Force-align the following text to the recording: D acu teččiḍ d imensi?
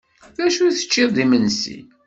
D 0.35 0.37
acu 0.45 0.65
teččiḍ 0.75 1.09
d 1.15 1.17
imensi? 1.23 1.77